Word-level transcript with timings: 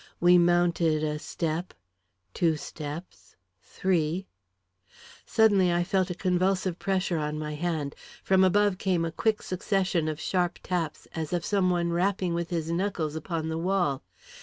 We 0.19 0.39
mounted 0.39 1.03
a 1.03 1.19
step, 1.19 1.75
two 2.33 2.55
steps, 2.55 3.35
three 3.61 4.25
Suddenly 5.27 5.71
I 5.71 5.83
felt 5.83 6.09
a 6.09 6.15
convulsive 6.15 6.79
pressure 6.79 7.19
on 7.19 7.37
my 7.37 7.53
hand. 7.53 7.93
From 8.23 8.43
above 8.43 8.79
came 8.79 9.05
a 9.05 9.11
quick 9.11 9.43
succession 9.43 10.07
of 10.07 10.19
sharp 10.19 10.57
taps, 10.63 11.07
as 11.13 11.33
of 11.33 11.45
some 11.45 11.69
one 11.69 11.91
rapping 11.91 12.33
with 12.33 12.49
his 12.49 12.71
knuckles 12.71 13.15
upon 13.15 13.47
the 13.49 13.59
wall. 13.59 14.01